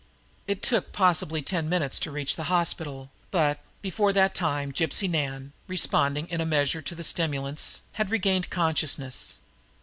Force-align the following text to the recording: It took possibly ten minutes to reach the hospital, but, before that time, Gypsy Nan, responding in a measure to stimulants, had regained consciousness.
It 0.47 0.63
took 0.63 0.93
possibly 0.93 1.43
ten 1.43 1.69
minutes 1.69 1.99
to 1.99 2.09
reach 2.09 2.35
the 2.35 2.45
hospital, 2.45 3.11
but, 3.29 3.59
before 3.83 4.11
that 4.13 4.33
time, 4.33 4.73
Gypsy 4.73 5.07
Nan, 5.07 5.53
responding 5.67 6.27
in 6.29 6.41
a 6.41 6.43
measure 6.43 6.81
to 6.81 7.03
stimulants, 7.03 7.83
had 7.91 8.09
regained 8.09 8.49
consciousness. 8.49 9.35